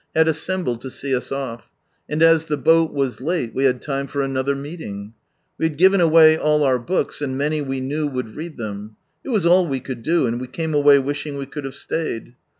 [0.15, 1.69] had I assembled to see us off,
[2.09, 5.11] and as the boat was late we had time for another meetiof^,
[5.59, 9.29] We had given away all our books, and many we knew would read them; it
[9.29, 12.33] was all we could do, and we came away wishing we could have stayed.